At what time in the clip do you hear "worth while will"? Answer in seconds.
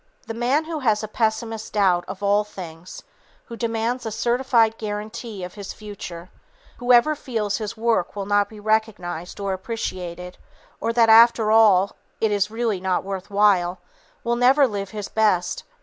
13.03-14.35